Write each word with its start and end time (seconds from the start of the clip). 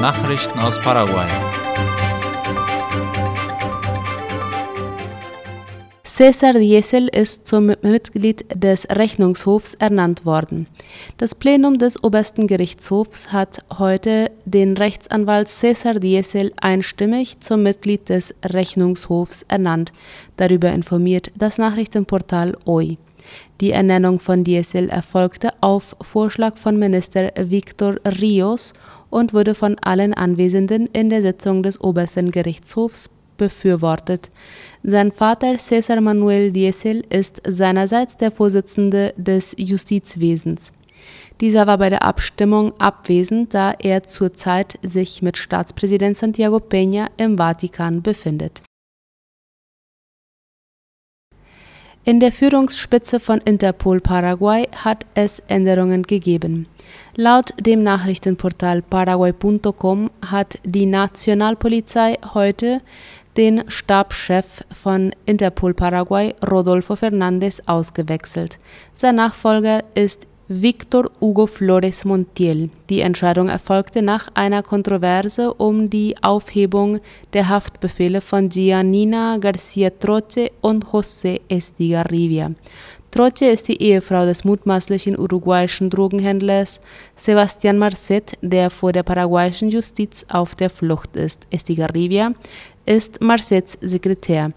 Nachrichten 0.00 0.60
aus 0.60 0.80
Paraguay. 0.80 1.26
Cesar 6.04 6.52
Diesel 6.52 7.08
ist 7.08 7.48
zum 7.48 7.72
Mitglied 7.82 8.44
des 8.54 8.86
Rechnungshofs 8.90 9.74
ernannt 9.74 10.24
worden. 10.24 10.68
Das 11.16 11.34
Plenum 11.34 11.78
des 11.78 12.02
Obersten 12.04 12.46
Gerichtshofs 12.46 13.32
hat 13.32 13.64
heute 13.76 14.30
den 14.44 14.76
Rechtsanwalt 14.76 15.48
Cesar 15.48 15.94
Diesel 15.94 16.52
einstimmig 16.60 17.40
zum 17.40 17.64
Mitglied 17.64 18.08
des 18.08 18.34
Rechnungshofs 18.44 19.46
ernannt. 19.48 19.92
Darüber 20.36 20.70
informiert 20.70 21.32
das 21.36 21.58
Nachrichtenportal 21.58 22.56
OI. 22.64 22.98
Die 23.60 23.72
Ernennung 23.72 24.20
von 24.20 24.44
Diesel 24.44 24.88
erfolgte 24.88 25.50
auf 25.60 25.96
Vorschlag 26.00 26.58
von 26.58 26.78
Minister 26.78 27.32
Victor 27.36 27.96
Rios 28.20 28.72
und 29.10 29.34
wurde 29.34 29.54
von 29.54 29.76
allen 29.80 30.14
Anwesenden 30.14 30.86
in 30.92 31.10
der 31.10 31.22
Sitzung 31.22 31.64
des 31.64 31.80
Obersten 31.80 32.30
Gerichtshofs 32.30 33.10
befürwortet. 33.36 34.30
Sein 34.84 35.10
Vater 35.10 35.56
Cesar 35.58 36.00
Manuel 36.00 36.52
Diesel 36.52 37.02
ist 37.10 37.42
seinerseits 37.48 38.16
der 38.16 38.30
Vorsitzende 38.30 39.12
des 39.16 39.56
Justizwesens. 39.58 40.72
Dieser 41.40 41.66
war 41.66 41.78
bei 41.78 41.88
der 41.88 42.02
Abstimmung 42.02 42.72
abwesend, 42.80 43.54
da 43.54 43.72
er 43.78 44.02
zurzeit 44.02 44.78
sich 44.82 45.22
mit 45.22 45.36
Staatspräsident 45.36 46.16
Santiago 46.16 46.56
Peña 46.58 47.06
im 47.16 47.38
Vatikan 47.38 48.02
befindet. 48.02 48.62
In 52.08 52.20
der 52.20 52.32
Führungsspitze 52.32 53.20
von 53.20 53.38
Interpol 53.42 54.00
Paraguay 54.00 54.66
hat 54.82 55.04
es 55.12 55.40
Änderungen 55.40 56.04
gegeben. 56.04 56.66
Laut 57.16 57.52
dem 57.60 57.82
Nachrichtenportal 57.82 58.80
paraguay.com 58.80 60.10
hat 60.24 60.58
die 60.64 60.86
Nationalpolizei 60.86 62.16
heute 62.32 62.80
den 63.36 63.62
Stabschef 63.68 64.64
von 64.72 65.12
Interpol 65.26 65.74
Paraguay, 65.74 66.34
Rodolfo 66.50 66.94
Fernández, 66.94 67.60
ausgewechselt. 67.66 68.58
Sein 68.94 69.16
Nachfolger 69.16 69.84
ist 69.94 70.26
Victor 70.50 71.10
Hugo 71.20 71.46
Flores 71.46 72.06
Montiel. 72.06 72.70
Die 72.88 73.00
Entscheidung 73.02 73.50
erfolgte 73.50 74.00
nach 74.00 74.28
einer 74.32 74.62
Kontroverse 74.62 75.52
um 75.52 75.90
die 75.90 76.16
Aufhebung 76.22 77.00
der 77.34 77.50
Haftbefehle 77.50 78.22
von 78.22 78.48
Giannina 78.48 79.36
Garcia 79.36 79.90
Troche 79.90 80.50
und 80.62 80.86
José 80.86 81.42
Estigarribia. 81.50 82.52
Troche 83.10 83.44
ist 83.44 83.68
die 83.68 83.82
Ehefrau 83.82 84.24
des 84.24 84.44
mutmaßlichen 84.44 85.18
uruguayischen 85.18 85.90
Drogenhändlers 85.90 86.80
Sebastián 87.14 87.76
Marcet, 87.76 88.38
der 88.40 88.70
vor 88.70 88.92
der 88.92 89.02
paraguayischen 89.02 89.68
Justiz 89.68 90.24
auf 90.30 90.54
der 90.54 90.70
Flucht 90.70 91.14
ist. 91.14 91.46
Estigarribia 91.50 92.32
ist 92.86 93.20
Marcets 93.20 93.76
Sekretär. 93.82 94.54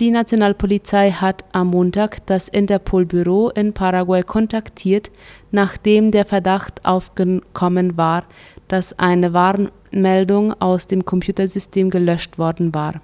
Die 0.00 0.12
Nationalpolizei 0.12 1.10
hat 1.10 1.44
am 1.52 1.70
Montag 1.70 2.24
das 2.26 2.46
Interpol-Büro 2.46 3.48
in 3.48 3.72
Paraguay 3.72 4.22
kontaktiert, 4.22 5.10
nachdem 5.50 6.12
der 6.12 6.24
Verdacht 6.24 6.84
aufgekommen 6.84 7.96
war, 7.96 8.22
dass 8.68 8.96
eine 8.96 9.32
Warnmeldung 9.32 10.52
aus 10.60 10.86
dem 10.86 11.04
Computersystem 11.04 11.90
gelöscht 11.90 12.38
worden 12.38 12.72
war. 12.72 13.00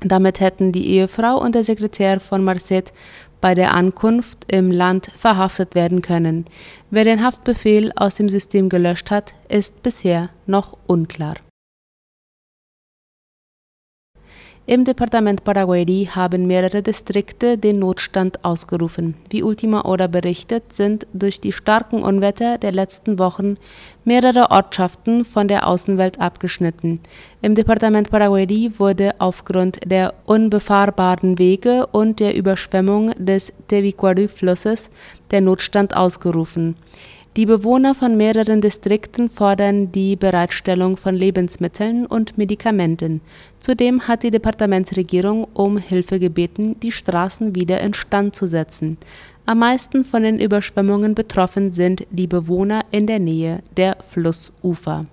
Damit 0.00 0.40
hätten 0.40 0.72
die 0.72 0.88
Ehefrau 0.88 1.40
und 1.40 1.54
der 1.54 1.62
Sekretär 1.62 2.18
von 2.18 2.42
Marcet 2.42 2.92
bei 3.40 3.54
der 3.54 3.72
Ankunft 3.72 4.52
im 4.52 4.72
Land 4.72 5.12
verhaftet 5.14 5.76
werden 5.76 6.02
können. 6.02 6.46
Wer 6.90 7.04
den 7.04 7.22
Haftbefehl 7.22 7.92
aus 7.94 8.16
dem 8.16 8.28
System 8.28 8.68
gelöscht 8.68 9.12
hat, 9.12 9.34
ist 9.48 9.84
bisher 9.84 10.30
noch 10.46 10.76
unklar. 10.88 11.36
Im 14.66 14.86
Departement 14.86 15.44
Paraguay 15.44 16.08
haben 16.10 16.46
mehrere 16.46 16.80
Distrikte 16.80 17.58
den 17.58 17.80
Notstand 17.80 18.42
ausgerufen. 18.46 19.14
Wie 19.28 19.42
Ultima 19.42 19.84
Hora 19.84 20.06
berichtet, 20.06 20.74
sind 20.74 21.06
durch 21.12 21.38
die 21.38 21.52
starken 21.52 22.02
Unwetter 22.02 22.56
der 22.56 22.72
letzten 22.72 23.18
Wochen 23.18 23.58
mehrere 24.04 24.50
Ortschaften 24.50 25.26
von 25.26 25.48
der 25.48 25.68
Außenwelt 25.68 26.18
abgeschnitten. 26.18 27.00
Im 27.42 27.54
Departement 27.54 28.10
Paraguay 28.10 28.72
wurde 28.78 29.12
aufgrund 29.18 29.80
der 29.84 30.14
unbefahrbaren 30.24 31.38
Wege 31.38 31.86
und 31.88 32.18
der 32.18 32.34
Überschwemmung 32.34 33.10
des 33.18 33.52
Tevicuari-Flusses 33.68 34.88
der 35.30 35.42
Notstand 35.42 35.94
ausgerufen. 35.94 36.74
Die 37.36 37.46
Bewohner 37.46 37.96
von 37.96 38.16
mehreren 38.16 38.60
Distrikten 38.60 39.28
fordern 39.28 39.90
die 39.90 40.14
Bereitstellung 40.14 40.96
von 40.96 41.16
Lebensmitteln 41.16 42.06
und 42.06 42.38
Medikamenten. 42.38 43.22
Zudem 43.58 44.06
hat 44.06 44.22
die 44.22 44.30
Departementsregierung 44.30 45.48
um 45.52 45.76
Hilfe 45.76 46.20
gebeten, 46.20 46.78
die 46.78 46.92
Straßen 46.92 47.56
wieder 47.56 47.80
instand 47.80 48.36
zu 48.36 48.46
setzen. 48.46 48.98
Am 49.46 49.58
meisten 49.58 50.04
von 50.04 50.22
den 50.22 50.38
Überschwemmungen 50.38 51.16
betroffen 51.16 51.72
sind 51.72 52.06
die 52.12 52.28
Bewohner 52.28 52.82
in 52.92 53.08
der 53.08 53.18
Nähe 53.18 53.64
der 53.76 53.96
Flussufer 54.00 55.06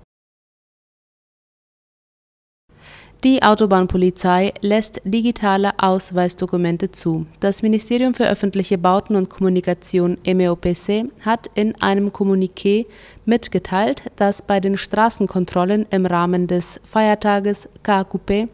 Die 3.24 3.44
Autobahnpolizei 3.44 4.52
lässt 4.62 5.00
digitale 5.04 5.74
Ausweisdokumente 5.78 6.90
zu. 6.90 7.28
Das 7.40 7.62
Ministerium 7.62 8.16
für 8.16 8.28
öffentliche 8.28 8.80
Bauten 8.80 9.16
und 9.16 9.30
Kommunikation 9.30 10.18
MEOPC 10.26 11.12
hat 11.24 11.46
in 11.54 11.80
einem 11.80 12.10
Kommuniqué 12.10 12.88
mitgeteilt, 13.26 14.02
dass 14.16 14.42
bei 14.42 14.60
den 14.60 14.76
Straßenkontrollen 14.76 15.86
im 15.92 16.08
Rahmen 16.08 16.48
des 16.48 16.82
Feiertages 16.84 17.70
KQP 17.84 18.50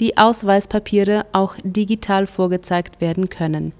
die 0.00 0.16
Ausweispapiere 0.16 1.26
auch 1.32 1.54
digital 1.62 2.26
vorgezeigt 2.26 3.00
werden 3.00 3.28
können. 3.28 3.72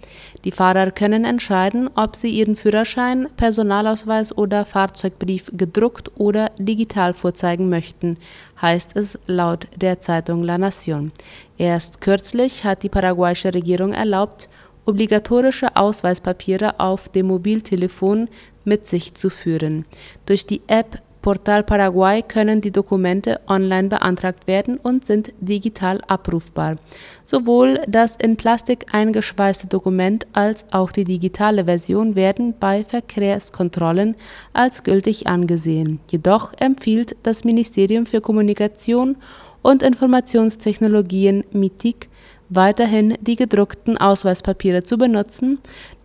Die 0.45 0.51
Fahrer 0.51 0.91
können 0.91 1.25
entscheiden, 1.25 1.89
ob 1.95 2.17
sie 2.17 2.29
ihren 2.29 2.57
Führerschein, 2.57 3.29
Personalausweis 3.37 4.37
oder 4.37 4.65
Fahrzeugbrief 4.65 5.51
gedruckt 5.53 6.11
oder 6.17 6.51
digital 6.59 7.15
vorzeigen 7.15 7.69
möchten, 7.69 8.17
heißt 8.61 8.97
es 8.97 9.19
laut 9.27 9.67
der 9.77 10.01
Zeitung 10.01 10.43
La 10.43 10.57
Nación. 10.57 11.11
Erst 11.59 12.01
kürzlich 12.01 12.65
hat 12.65 12.83
die 12.83 12.89
paraguayische 12.89 13.53
Regierung 13.55 13.93
erlaubt, 13.93 14.49
obligatorische 14.87 15.77
Ausweispapiere 15.77 16.81
auf 16.81 17.09
dem 17.09 17.27
Mobiltelefon 17.27 18.29
mit 18.65 18.87
sich 18.87 19.15
zu 19.15 19.31
führen. 19.31 19.85
Durch 20.27 20.47
die 20.47 20.63
App 20.67 21.03
Portal 21.23 21.63
Paraguay 21.63 22.23
können 22.23 22.61
die 22.61 22.71
Dokumente 22.71 23.41
online 23.47 23.89
beantragt 23.89 24.47
werden 24.47 24.79
und 24.79 25.07
sind 25.07 25.33
digital 25.41 26.01
abrufbar. 26.09 26.77
Sowohl 27.25 27.81
das 27.87 28.17
in 28.17 28.37
Plastik 28.37 28.87
eingeschweißte 28.93 29.67
Dokument 29.67 30.27
als 30.33 30.65
auch 30.73 30.93
die 30.93 31.05
digitale 31.05 31.67
Version 31.67 32.17
werden 32.17 32.55
bei 32.59 32.85
Verkehrskontrollen 32.85 34.17
als 34.53 34.83
gültig 34.83 35.27
angesehen. 35.27 36.01
Jedoch 36.11 36.53
empfiehlt 36.59 37.17
das 37.23 37.45
Ministerium 37.45 38.07
für 38.07 38.21
Kommunikation 38.21 39.17
und 39.63 39.83
Informationstechnologien 39.83 41.45
MITIC 41.53 42.09
weiterhin 42.49 43.17
die 43.21 43.37
gedruckten 43.37 43.97
Ausweispapiere 43.97 44.83
zu 44.83 44.99
benutzen, 44.99 45.59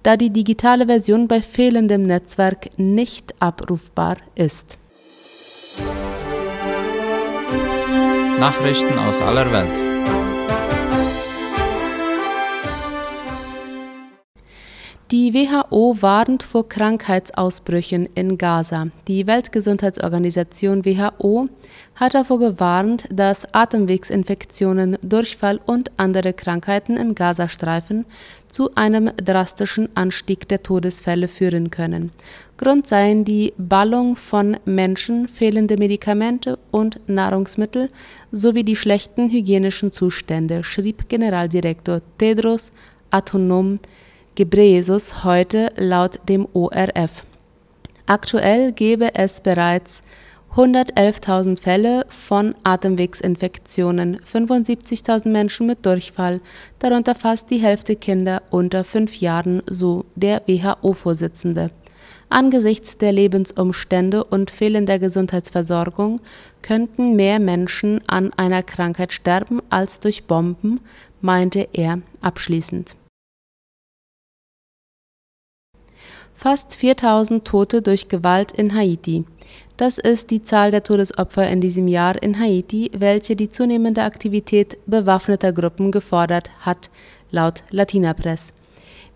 da 0.03 0.15
die 0.17 0.29
digitale 0.29 0.85
Version 0.85 1.27
bei 1.27 1.41
fehlendem 1.41 2.03
Netzwerk 2.03 2.69
nicht 2.77 3.33
abrufbar 3.39 4.17
ist. 4.35 4.77
Nachrichten 8.39 8.99
aus 8.99 9.21
aller 9.21 9.51
Welt. 9.51 9.84
Die 15.11 15.35
WHO 15.35 16.01
warnt 16.01 16.41
vor 16.41 16.67
Krankheitsausbrüchen 16.67 18.09
in 18.15 18.39
Gaza. 18.39 18.87
Die 19.07 19.27
Weltgesundheitsorganisation 19.27 20.83
WHO 20.83 21.47
hat 21.93 22.15
davor 22.15 22.39
gewarnt, 22.39 23.05
dass 23.11 23.53
Atemwegsinfektionen, 23.53 24.97
Durchfall 25.03 25.59
und 25.63 25.91
andere 25.97 26.33
Krankheiten 26.33 26.97
im 26.97 27.13
Gazastreifen 27.13 28.05
zu 28.49 28.73
einem 28.73 29.11
drastischen 29.17 29.89
Anstieg 29.95 30.47
der 30.47 30.63
Todesfälle 30.63 31.27
führen 31.27 31.69
können. 31.69 32.09
Grund 32.57 32.87
seien 32.87 33.25
die 33.25 33.53
Ballung 33.59 34.15
von 34.15 34.57
Menschen, 34.65 35.27
fehlende 35.27 35.77
Medikamente 35.77 36.57
und 36.71 36.99
Nahrungsmittel 37.05 37.91
sowie 38.31 38.63
die 38.63 38.75
schlechten 38.75 39.29
hygienischen 39.29 39.91
Zustände, 39.91 40.63
schrieb 40.63 41.07
Generaldirektor 41.09 42.01
Tedros 42.17 42.71
Adhanom 43.11 43.79
heute 45.23 45.69
laut 45.77 46.19
dem 46.27 46.47
ORF. 46.53 47.23
Aktuell 48.05 48.71
gebe 48.71 49.15
es 49.15 49.41
bereits 49.41 50.01
111.000 50.55 51.59
Fälle 51.59 52.05
von 52.07 52.55
Atemwegsinfektionen, 52.63 54.17
75.000 54.19 55.29
Menschen 55.29 55.67
mit 55.67 55.85
Durchfall, 55.85 56.39
darunter 56.79 57.13
fast 57.13 57.49
die 57.49 57.57
Hälfte 57.57 57.95
Kinder 57.95 58.41
unter 58.51 58.83
fünf 58.83 59.19
Jahren, 59.19 59.61
so 59.69 60.05
der 60.15 60.43
WHO-Vorsitzende. 60.47 61.71
Angesichts 62.29 62.97
der 62.97 63.11
Lebensumstände 63.11 64.23
und 64.23 64.49
fehlender 64.49 64.97
Gesundheitsversorgung 64.97 66.21
könnten 66.61 67.15
mehr 67.15 67.39
Menschen 67.39 68.01
an 68.07 68.31
einer 68.33 68.63
Krankheit 68.63 69.13
sterben 69.13 69.61
als 69.69 69.99
durch 69.99 70.25
Bomben, 70.25 70.79
meinte 71.21 71.67
er 71.73 71.99
abschließend. 72.21 72.95
Fast 76.37 76.75
4000 76.75 77.45
Tote 77.45 77.81
durch 77.81 78.09
Gewalt 78.09 78.51
in 78.51 78.75
Haiti. 78.75 79.23
Das 79.77 79.97
ist 79.97 80.31
die 80.31 80.43
Zahl 80.43 80.69
der 80.69 80.83
Todesopfer 80.83 81.47
in 81.47 81.61
diesem 81.61 81.87
Jahr 81.87 82.21
in 82.21 82.37
Haiti, 82.37 82.91
welche 82.93 83.37
die 83.37 83.49
zunehmende 83.49 84.03
Aktivität 84.03 84.77
bewaffneter 84.85 85.53
Gruppen 85.53 85.93
gefordert 85.93 86.51
hat, 86.59 86.89
laut 87.31 87.63
Latina 87.71 88.13
Press. 88.13 88.51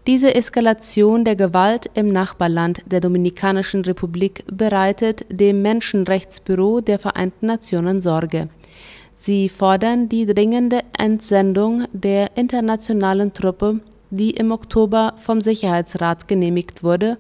Diese 0.08 0.34
Eskalation 0.34 1.26
der 1.26 1.36
Gewalt 1.36 1.92
im 1.94 2.08
Nachbarland 2.08 2.84
der 2.86 3.02
Dominikanischen 3.02 3.82
Republik 3.82 4.46
bereitet 4.52 5.26
dem 5.30 5.62
Menschenrechtsbüro 5.62 6.80
der 6.80 7.00
Vereinten 7.00 7.48
Nationen 7.48 8.00
Sorge. 8.00 8.48
Sie 9.14 9.50
fordern 9.50 10.08
die 10.08 10.26
dringende 10.26 10.84
Entsendung 10.98 11.84
der 11.92 12.38
internationalen 12.38 13.34
Truppe 13.34 13.82
die 14.10 14.32
im 14.32 14.52
Oktober 14.52 15.14
vom 15.18 15.42
Sicherheitsrat 15.42 16.28
genehmigt 16.28 16.84
wurde 16.84 17.18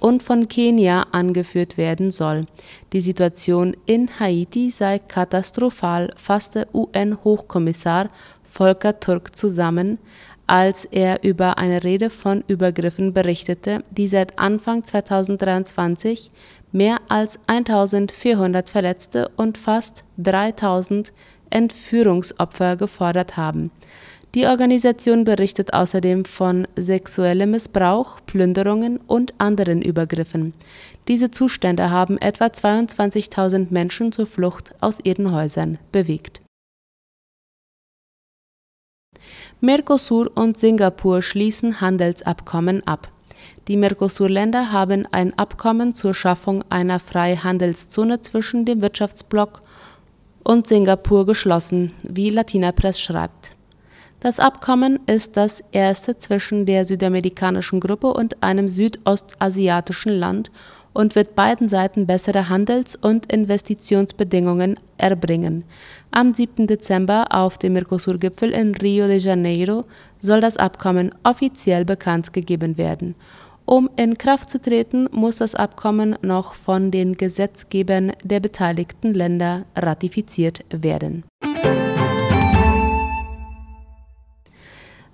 und 0.00 0.22
von 0.22 0.48
Kenia 0.48 1.02
angeführt 1.12 1.76
werden 1.76 2.10
soll. 2.10 2.46
Die 2.92 3.00
Situation 3.00 3.76
in 3.86 4.08
Haiti 4.18 4.70
sei 4.70 4.98
katastrophal, 4.98 6.10
fasste 6.16 6.66
UN-Hochkommissar 6.72 8.10
Volker 8.42 8.98
Turk 8.98 9.36
zusammen, 9.36 9.98
als 10.46 10.84
er 10.84 11.22
über 11.22 11.58
eine 11.58 11.84
Rede 11.84 12.10
von 12.10 12.42
Übergriffen 12.48 13.12
berichtete, 13.12 13.84
die 13.92 14.08
seit 14.08 14.38
Anfang 14.38 14.84
2023 14.84 16.32
mehr 16.72 16.96
als 17.08 17.38
1400 17.46 18.68
Verletzte 18.68 19.30
und 19.36 19.58
fast 19.58 20.02
3000 20.18 21.12
Entführungsopfer 21.50 22.76
gefordert 22.76 23.36
haben. 23.36 23.70
Die 24.34 24.46
Organisation 24.46 25.24
berichtet 25.24 25.74
außerdem 25.74 26.24
von 26.24 26.68
sexuellem 26.76 27.50
Missbrauch, 27.50 28.20
Plünderungen 28.26 28.98
und 28.98 29.34
anderen 29.38 29.82
Übergriffen. 29.82 30.52
Diese 31.08 31.32
Zustände 31.32 31.90
haben 31.90 32.16
etwa 32.18 32.46
22.000 32.46 33.68
Menschen 33.70 34.12
zur 34.12 34.26
Flucht 34.26 34.72
aus 34.80 35.00
ihren 35.02 35.32
Häusern 35.32 35.78
bewegt. 35.90 36.40
Mercosur 39.60 40.30
und 40.36 40.58
Singapur 40.58 41.22
schließen 41.22 41.80
Handelsabkommen 41.80 42.86
ab. 42.86 43.08
Die 43.66 43.76
Mercosur-Länder 43.76 44.70
haben 44.70 45.06
ein 45.10 45.36
Abkommen 45.38 45.94
zur 45.94 46.14
Schaffung 46.14 46.64
einer 46.70 47.00
Freihandelszone 47.00 48.20
zwischen 48.20 48.64
dem 48.64 48.80
Wirtschaftsblock 48.80 49.62
und 50.44 50.68
Singapur 50.68 51.26
geschlossen, 51.26 51.92
wie 52.04 52.30
Latina 52.30 52.72
Press 52.72 53.00
schreibt. 53.00 53.56
Das 54.20 54.38
Abkommen 54.38 55.00
ist 55.06 55.38
das 55.38 55.64
erste 55.72 56.18
zwischen 56.18 56.66
der 56.66 56.84
südamerikanischen 56.84 57.80
Gruppe 57.80 58.12
und 58.12 58.42
einem 58.42 58.68
südostasiatischen 58.68 60.12
Land 60.12 60.50
und 60.92 61.14
wird 61.14 61.34
beiden 61.34 61.68
Seiten 61.70 62.06
bessere 62.06 62.50
Handels- 62.50 62.96
und 62.96 63.32
Investitionsbedingungen 63.32 64.78
erbringen. 64.98 65.64
Am 66.10 66.34
7. 66.34 66.66
Dezember 66.66 67.28
auf 67.30 67.56
dem 67.56 67.72
Mercosur-Gipfel 67.72 68.50
in 68.50 68.74
Rio 68.74 69.06
de 69.06 69.16
Janeiro 69.16 69.84
soll 70.18 70.42
das 70.42 70.58
Abkommen 70.58 71.14
offiziell 71.24 71.86
bekannt 71.86 72.34
gegeben 72.34 72.76
werden. 72.76 73.14
Um 73.64 73.88
in 73.96 74.18
Kraft 74.18 74.50
zu 74.50 74.60
treten, 74.60 75.08
muss 75.12 75.36
das 75.36 75.54
Abkommen 75.54 76.18
noch 76.20 76.52
von 76.52 76.90
den 76.90 77.16
Gesetzgebern 77.16 78.12
der 78.22 78.40
beteiligten 78.40 79.14
Länder 79.14 79.64
ratifiziert 79.76 80.58
werden. 80.70 81.24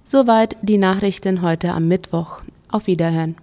Soweit 0.09 0.57
die 0.63 0.79
Nachrichten 0.79 1.43
heute 1.43 1.73
am 1.73 1.89
Mittwoch. 1.89 2.41
Auf 2.71 2.87
Wiederhören. 2.87 3.35